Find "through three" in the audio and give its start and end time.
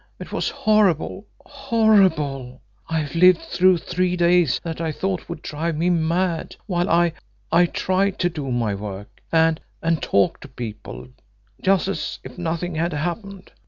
3.43-4.17